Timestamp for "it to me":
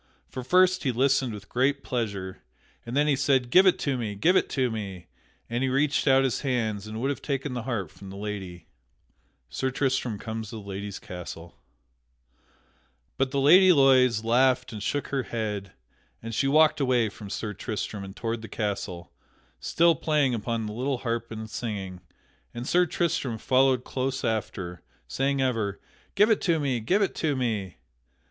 3.67-4.15, 4.35-5.05, 26.31-26.79, 27.03-27.77